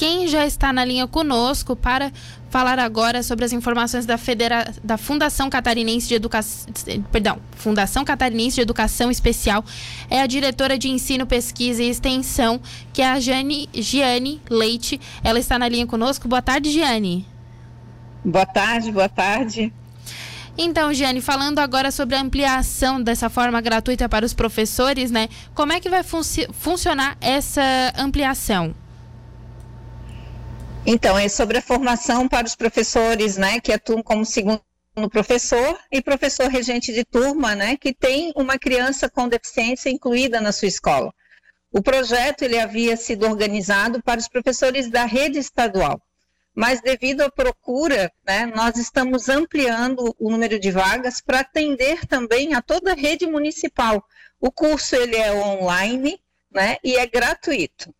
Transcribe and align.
quem 0.00 0.26
já 0.26 0.46
está 0.46 0.72
na 0.72 0.82
linha 0.82 1.06
conosco 1.06 1.76
para 1.76 2.10
falar 2.48 2.78
agora 2.78 3.22
sobre 3.22 3.44
as 3.44 3.52
informações 3.52 4.06
da, 4.06 4.16
Federa... 4.16 4.72
da 4.82 4.96
Fundação 4.96 5.50
Catarinense 5.50 6.08
de 6.08 6.14
Educação, 6.14 6.72
perdão, 7.12 7.36
Fundação 7.56 8.02
Catarinense 8.02 8.56
de 8.56 8.62
Educação 8.62 9.10
Especial 9.10 9.62
é 10.08 10.22
a 10.22 10.26
diretora 10.26 10.78
de 10.78 10.88
Ensino, 10.88 11.26
Pesquisa 11.26 11.82
e 11.82 11.90
Extensão, 11.90 12.62
que 12.94 13.02
é 13.02 13.10
a 13.10 13.20
Jane... 13.20 13.68
Giane 13.74 14.40
Leite. 14.48 14.98
Ela 15.22 15.38
está 15.38 15.58
na 15.58 15.68
linha 15.68 15.86
conosco. 15.86 16.26
Boa 16.26 16.40
tarde, 16.40 16.70
Giane. 16.70 17.26
Boa 18.24 18.46
tarde, 18.46 18.90
boa 18.90 19.08
tarde. 19.08 19.70
Então, 20.56 20.94
Giane, 20.94 21.20
falando 21.20 21.58
agora 21.58 21.90
sobre 21.90 22.16
a 22.16 22.22
ampliação 22.22 23.02
dessa 23.02 23.28
forma 23.28 23.60
gratuita 23.60 24.08
para 24.08 24.24
os 24.24 24.32
professores, 24.32 25.10
né? 25.10 25.28
Como 25.54 25.74
é 25.74 25.78
que 25.78 25.90
vai 25.90 26.02
fun 26.02 26.22
funcionar 26.54 27.18
essa 27.20 27.92
ampliação? 27.98 28.74
Então, 30.86 31.18
é 31.18 31.28
sobre 31.28 31.58
a 31.58 31.62
formação 31.62 32.26
para 32.26 32.46
os 32.46 32.56
professores, 32.56 33.36
né, 33.36 33.60
que 33.60 33.72
atuam 33.72 34.02
como 34.02 34.24
segundo 34.24 34.62
professor 35.10 35.78
e 35.92 36.02
professor 36.02 36.48
regente 36.48 36.92
de 36.92 37.04
turma, 37.04 37.54
né, 37.54 37.76
que 37.76 37.92
tem 37.92 38.32
uma 38.34 38.58
criança 38.58 39.08
com 39.08 39.28
deficiência 39.28 39.90
incluída 39.90 40.40
na 40.40 40.52
sua 40.52 40.68
escola. 40.68 41.12
O 41.70 41.82
projeto 41.82 42.42
ele 42.42 42.58
havia 42.58 42.96
sido 42.96 43.26
organizado 43.26 44.02
para 44.02 44.18
os 44.18 44.26
professores 44.26 44.90
da 44.90 45.04
rede 45.04 45.38
estadual, 45.38 46.02
mas 46.54 46.80
devido 46.80 47.20
à 47.20 47.30
procura, 47.30 48.10
né, 48.26 48.46
nós 48.46 48.76
estamos 48.76 49.28
ampliando 49.28 50.16
o 50.18 50.30
número 50.30 50.58
de 50.58 50.70
vagas 50.70 51.20
para 51.20 51.40
atender 51.40 52.06
também 52.06 52.54
a 52.54 52.62
toda 52.62 52.92
a 52.92 52.96
rede 52.96 53.26
municipal. 53.26 54.02
O 54.40 54.50
curso 54.50 54.96
ele 54.96 55.16
é 55.16 55.30
online, 55.32 56.20
né, 56.50 56.78
e 56.82 56.96
é 56.96 57.06
gratuito. 57.06 57.94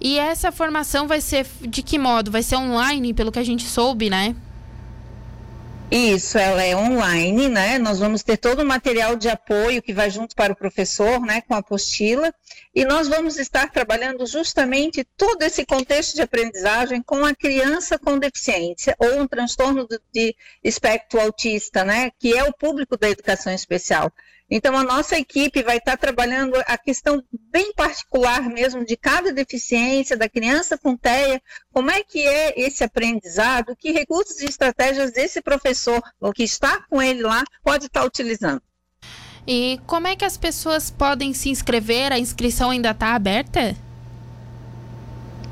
E 0.00 0.18
essa 0.18 0.50
formação 0.50 1.06
vai 1.06 1.20
ser 1.20 1.46
de 1.60 1.82
que 1.82 1.98
modo? 1.98 2.30
Vai 2.30 2.42
ser 2.42 2.56
online, 2.56 3.12
pelo 3.12 3.30
que 3.30 3.38
a 3.38 3.44
gente 3.44 3.64
soube, 3.64 4.08
né? 4.08 4.34
Isso, 5.90 6.38
ela 6.38 6.62
é 6.62 6.74
online, 6.76 7.48
né? 7.48 7.76
Nós 7.76 7.98
vamos 7.98 8.22
ter 8.22 8.36
todo 8.36 8.60
o 8.60 8.64
material 8.64 9.16
de 9.16 9.28
apoio 9.28 9.82
que 9.82 9.92
vai 9.92 10.08
junto 10.08 10.36
para 10.36 10.52
o 10.52 10.56
professor, 10.56 11.20
né, 11.20 11.40
com 11.40 11.52
a 11.52 11.58
apostila, 11.58 12.32
e 12.72 12.84
nós 12.84 13.08
vamos 13.08 13.40
estar 13.40 13.68
trabalhando 13.72 14.24
justamente 14.24 15.02
todo 15.16 15.42
esse 15.42 15.66
contexto 15.66 16.14
de 16.14 16.22
aprendizagem 16.22 17.02
com 17.02 17.24
a 17.24 17.34
criança 17.34 17.98
com 17.98 18.20
deficiência 18.20 18.94
ou 19.00 19.20
um 19.20 19.26
transtorno 19.26 19.88
de 20.12 20.36
espectro 20.62 21.20
autista, 21.20 21.84
né, 21.84 22.12
que 22.20 22.38
é 22.38 22.44
o 22.44 22.52
público 22.52 22.96
da 22.96 23.10
educação 23.10 23.52
especial. 23.52 24.12
Então, 24.50 24.76
a 24.76 24.82
nossa 24.82 25.16
equipe 25.16 25.62
vai 25.62 25.76
estar 25.76 25.96
trabalhando 25.96 26.56
a 26.66 26.76
questão 26.76 27.22
bem 27.50 27.72
particular 27.72 28.42
mesmo 28.48 28.84
de 28.84 28.96
cada 28.96 29.32
deficiência, 29.32 30.16
da 30.16 30.28
criança 30.28 30.76
com 30.76 30.96
TEA, 30.96 31.40
como 31.72 31.90
é 31.90 32.02
que 32.02 32.26
é 32.26 32.60
esse 32.60 32.82
aprendizado, 32.82 33.76
que 33.76 33.92
recursos 33.92 34.40
e 34.40 34.46
estratégias 34.46 35.12
desse 35.12 35.40
professor, 35.40 36.02
o 36.20 36.32
que 36.32 36.42
está 36.42 36.84
com 36.88 37.00
ele 37.00 37.22
lá, 37.22 37.44
pode 37.62 37.86
estar 37.86 38.04
utilizando. 38.04 38.62
E 39.46 39.80
como 39.86 40.06
é 40.06 40.16
que 40.16 40.24
as 40.24 40.36
pessoas 40.36 40.90
podem 40.90 41.32
se 41.32 41.48
inscrever? 41.48 42.12
A 42.12 42.18
inscrição 42.18 42.70
ainda 42.70 42.90
está 42.90 43.14
aberta? 43.14 43.76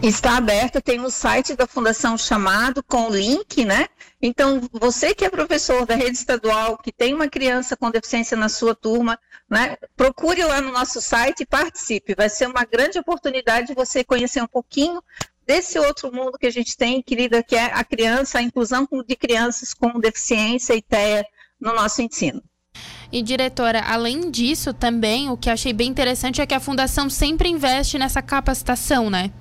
Está 0.00 0.36
aberta, 0.36 0.80
tem 0.80 0.96
no 0.96 1.10
site 1.10 1.56
da 1.56 1.66
Fundação 1.66 2.16
Chamado 2.16 2.84
com 2.84 3.08
o 3.08 3.10
link, 3.10 3.64
né? 3.64 3.88
Então, 4.22 4.60
você 4.72 5.12
que 5.12 5.24
é 5.24 5.28
professor 5.28 5.84
da 5.84 5.96
rede 5.96 6.16
estadual, 6.16 6.78
que 6.78 6.92
tem 6.92 7.12
uma 7.12 7.28
criança 7.28 7.76
com 7.76 7.90
deficiência 7.90 8.36
na 8.36 8.48
sua 8.48 8.76
turma, 8.76 9.18
né? 9.50 9.76
Procure 9.96 10.44
lá 10.44 10.60
no 10.60 10.70
nosso 10.70 11.00
site 11.00 11.40
e 11.40 11.46
participe. 11.46 12.14
Vai 12.14 12.28
ser 12.30 12.46
uma 12.46 12.64
grande 12.64 12.96
oportunidade 12.96 13.66
de 13.68 13.74
você 13.74 14.04
conhecer 14.04 14.40
um 14.40 14.46
pouquinho 14.46 15.02
desse 15.44 15.80
outro 15.80 16.12
mundo 16.12 16.38
que 16.38 16.46
a 16.46 16.52
gente 16.52 16.76
tem, 16.76 17.02
querida, 17.02 17.42
que 17.42 17.56
é 17.56 17.64
a 17.64 17.82
criança, 17.82 18.38
a 18.38 18.42
inclusão 18.42 18.86
de 19.04 19.16
crianças 19.16 19.74
com 19.74 19.98
deficiência 19.98 20.74
e 20.74 20.82
TEA 20.82 21.24
no 21.60 21.74
nosso 21.74 22.00
ensino. 22.02 22.40
E 23.10 23.20
diretora, 23.20 23.80
além 23.80 24.30
disso, 24.30 24.72
também 24.72 25.28
o 25.28 25.36
que 25.36 25.50
achei 25.50 25.72
bem 25.72 25.88
interessante 25.88 26.40
é 26.40 26.46
que 26.46 26.54
a 26.54 26.60
fundação 26.60 27.10
sempre 27.10 27.48
investe 27.48 27.98
nessa 27.98 28.22
capacitação, 28.22 29.10
né? 29.10 29.32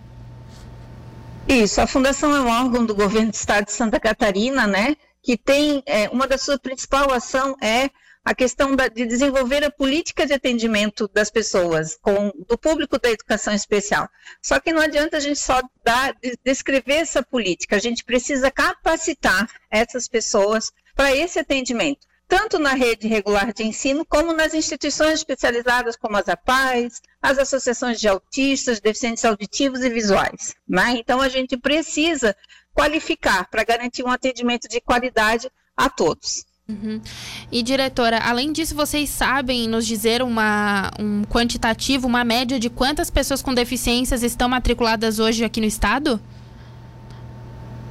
Isso, 1.50 1.80
a 1.80 1.88
Fundação 1.88 2.36
é 2.36 2.42
um 2.42 2.50
órgão 2.50 2.86
do 2.86 2.94
governo 2.94 3.32
do 3.32 3.34
estado 3.34 3.68
de 3.68 3.72
Santa 3.72 4.02
Catarina, 4.02 4.68
né, 4.68 4.98
que 5.24 5.38
tem, 5.38 5.82
é, 5.86 6.10
uma 6.10 6.28
das 6.28 6.42
suas 6.42 6.60
principais 6.60 7.08
ações 7.08 7.56
é 7.62 7.90
a 8.24 8.36
questão 8.36 8.76
da, 8.76 8.90
de 8.90 9.06
desenvolver 9.06 9.64
a 9.64 9.72
política 9.72 10.28
de 10.28 10.34
atendimento 10.34 11.08
das 11.08 11.32
pessoas, 11.32 11.98
com, 12.02 12.34
do 12.46 12.58
público 12.58 13.00
da 13.00 13.10
educação 13.10 13.54
especial. 13.54 14.10
Só 14.42 14.60
que 14.60 14.74
não 14.74 14.82
adianta 14.82 15.16
a 15.16 15.20
gente 15.22 15.40
só 15.40 15.62
dar, 15.86 16.14
descrever 16.44 16.96
essa 16.96 17.24
política, 17.24 17.78
a 17.78 17.80
gente 17.80 18.04
precisa 18.04 18.52
capacitar 18.52 19.50
essas 19.72 20.10
pessoas 20.10 20.74
para 20.94 21.16
esse 21.16 21.40
atendimento 21.40 22.06
tanto 22.28 22.60
na 22.60 22.74
rede 22.74 23.08
regular 23.08 23.54
de 23.54 23.64
ensino, 23.64 24.06
como 24.06 24.34
nas 24.34 24.54
instituições 24.54 25.14
especializadas 25.14 25.96
como 25.96 26.18
as 26.18 26.28
APAES, 26.28 27.02
as 27.22 27.38
associações 27.38 28.00
de 28.00 28.08
autistas, 28.08 28.80
deficientes 28.80 29.24
auditivos 29.24 29.82
e 29.82 29.90
visuais. 29.90 30.54
Né? 30.68 30.98
Então, 30.98 31.22
a 31.22 31.30
gente 31.30 31.56
precisa 31.56 32.36
qualificar 32.74 33.50
para 33.50 33.64
garantir 33.64 34.04
um 34.04 34.12
atendimento 34.12 34.68
de 34.68 34.82
qualidade 34.82 35.50
a 35.76 35.90
todos. 35.90 36.46
Uhum. 36.68 37.02
E 37.50 37.64
diretora, 37.64 38.20
além 38.20 38.52
disso, 38.52 38.76
vocês 38.76 39.10
sabem 39.10 39.70
nos 39.70 39.88
dizer 39.88 40.22
uma, 40.22 40.92
um 41.00 41.24
quantitativo, 41.24 42.06
uma 42.06 42.26
média 42.26 42.60
de 42.60 42.70
quantas 42.70 43.10
pessoas 43.10 43.42
com 43.42 43.54
deficiências 43.54 44.22
estão 44.22 44.50
matriculadas 44.50 45.18
hoje 45.18 45.46
aqui 45.46 45.62
no 45.62 45.66
estado? 45.66 46.22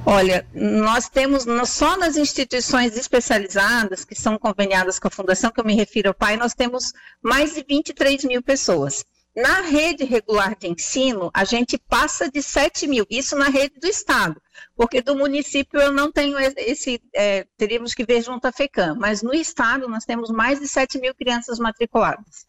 Olha, 0.08 0.46
nós 0.54 1.08
temos 1.08 1.44
só 1.68 1.96
nas 1.96 2.16
instituições 2.16 2.96
especializadas 2.96 4.04
que 4.04 4.14
são 4.14 4.38
conveniadas 4.38 5.00
com 5.00 5.08
a 5.08 5.10
Fundação, 5.10 5.50
que 5.50 5.58
eu 5.58 5.64
me 5.64 5.74
refiro 5.74 6.10
ao 6.10 6.14
pai, 6.14 6.36
nós 6.36 6.54
temos 6.54 6.92
mais 7.20 7.54
de 7.54 7.64
23 7.68 8.22
mil 8.22 8.40
pessoas. 8.40 9.04
Na 9.34 9.62
rede 9.62 10.04
regular 10.04 10.56
de 10.56 10.68
ensino, 10.68 11.28
a 11.34 11.44
gente 11.44 11.76
passa 11.76 12.30
de 12.30 12.40
7 12.40 12.86
mil, 12.86 13.04
isso 13.10 13.36
na 13.36 13.48
rede 13.48 13.80
do 13.80 13.88
Estado, 13.88 14.40
porque 14.76 15.02
do 15.02 15.16
município 15.16 15.80
eu 15.80 15.92
não 15.92 16.10
tenho 16.12 16.38
esse, 16.38 17.02
é, 17.12 17.44
teríamos 17.56 17.92
que 17.92 18.04
ver 18.04 18.22
junto 18.22 18.46
à 18.46 18.52
FECAM, 18.52 18.94
mas 18.94 19.22
no 19.22 19.34
Estado 19.34 19.88
nós 19.88 20.04
temos 20.04 20.30
mais 20.30 20.60
de 20.60 20.68
7 20.68 21.00
mil 21.00 21.16
crianças 21.16 21.58
matriculadas. 21.58 22.46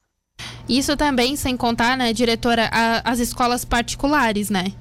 Isso 0.69 0.95
também 0.95 1.35
sem 1.35 1.57
contar, 1.57 1.97
né, 1.97 2.13
diretora, 2.13 2.69
a, 2.71 3.11
as 3.11 3.17
escolas 3.17 3.65
particulares, 3.65 4.51
né? 4.51 4.73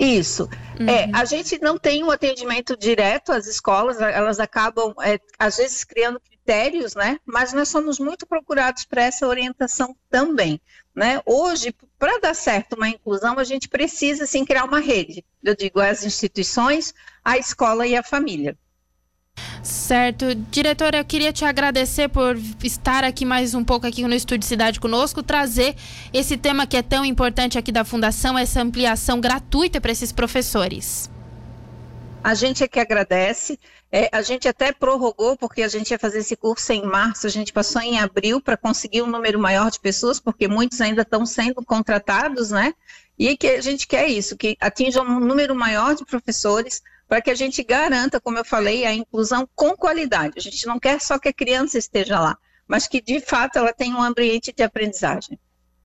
Isso. 0.00 0.48
Uhum. 0.80 0.88
É, 0.88 1.10
a 1.12 1.26
gente 1.26 1.60
não 1.60 1.78
tem 1.78 2.02
um 2.02 2.10
atendimento 2.10 2.74
direto 2.74 3.32
às 3.32 3.46
escolas, 3.46 4.00
elas 4.00 4.40
acabam, 4.40 4.94
é, 5.02 5.20
às 5.38 5.58
vezes, 5.58 5.84
criando 5.84 6.18
critérios, 6.18 6.94
né? 6.94 7.18
Mas 7.26 7.52
nós 7.52 7.68
somos 7.68 7.98
muito 7.98 8.26
procurados 8.26 8.86
para 8.86 9.02
essa 9.02 9.26
orientação 9.26 9.94
também. 10.08 10.58
Né? 10.94 11.20
Hoje, 11.26 11.74
para 11.98 12.18
dar 12.18 12.34
certo 12.34 12.74
uma 12.74 12.88
inclusão, 12.88 13.38
a 13.38 13.44
gente 13.44 13.68
precisa 13.68 14.26
sim 14.26 14.44
criar 14.44 14.64
uma 14.64 14.80
rede. 14.80 15.24
Eu 15.44 15.54
digo 15.54 15.80
as 15.80 16.04
instituições, 16.04 16.94
a 17.22 17.36
escola 17.36 17.86
e 17.86 17.94
a 17.94 18.02
família. 18.02 18.56
Certo. 19.62 20.34
Diretora, 20.34 20.98
eu 20.98 21.04
queria 21.04 21.32
te 21.32 21.44
agradecer 21.44 22.08
por 22.08 22.36
estar 22.62 23.04
aqui 23.04 23.24
mais 23.24 23.54
um 23.54 23.64
pouco 23.64 23.86
aqui 23.86 24.02
no 24.02 24.14
Estúdio 24.14 24.46
Cidade 24.46 24.80
conosco, 24.80 25.22
trazer 25.22 25.74
esse 26.12 26.36
tema 26.36 26.66
que 26.66 26.76
é 26.76 26.82
tão 26.82 27.04
importante 27.04 27.58
aqui 27.58 27.70
da 27.70 27.84
Fundação, 27.84 28.38
essa 28.38 28.62
ampliação 28.62 29.20
gratuita 29.20 29.80
para 29.80 29.92
esses 29.92 30.12
professores. 30.12 31.10
A 32.22 32.34
gente 32.34 32.62
é 32.62 32.68
que 32.68 32.78
agradece. 32.78 33.58
É, 33.92 34.08
a 34.12 34.22
gente 34.22 34.46
até 34.46 34.72
prorrogou, 34.72 35.36
porque 35.36 35.62
a 35.62 35.68
gente 35.68 35.90
ia 35.90 35.98
fazer 35.98 36.18
esse 36.18 36.36
curso 36.36 36.72
em 36.72 36.84
março, 36.84 37.26
a 37.26 37.30
gente 37.30 37.52
passou 37.52 37.82
em 37.82 37.98
abril 37.98 38.40
para 38.40 38.56
conseguir 38.56 39.02
um 39.02 39.06
número 39.06 39.38
maior 39.38 39.70
de 39.70 39.80
pessoas, 39.80 40.20
porque 40.20 40.46
muitos 40.46 40.80
ainda 40.80 41.02
estão 41.02 41.26
sendo 41.26 41.64
contratados, 41.64 42.50
né? 42.50 42.72
E 43.18 43.36
que 43.36 43.48
a 43.48 43.60
gente 43.60 43.88
quer 43.88 44.06
isso, 44.06 44.36
que 44.36 44.56
atinja 44.60 45.02
um 45.02 45.18
número 45.18 45.54
maior 45.54 45.94
de 45.94 46.04
professores, 46.04 46.82
para 47.10 47.20
que 47.20 47.30
a 47.32 47.34
gente 47.34 47.64
garanta, 47.64 48.20
como 48.20 48.38
eu 48.38 48.44
falei, 48.44 48.86
a 48.86 48.94
inclusão 48.94 49.44
com 49.56 49.76
qualidade. 49.76 50.34
A 50.36 50.40
gente 50.40 50.64
não 50.64 50.78
quer 50.78 51.00
só 51.00 51.18
que 51.18 51.28
a 51.28 51.32
criança 51.32 51.76
esteja 51.76 52.20
lá, 52.20 52.38
mas 52.68 52.86
que 52.86 53.00
de 53.00 53.20
fato 53.20 53.58
ela 53.58 53.72
tenha 53.72 53.96
um 53.96 54.02
ambiente 54.02 54.52
de 54.52 54.62
aprendizagem. 54.62 55.36